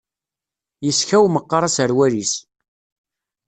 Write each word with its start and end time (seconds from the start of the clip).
Yeskaw 0.85 1.25
meqqar 1.29 1.63
aserwal-is. 1.67 2.33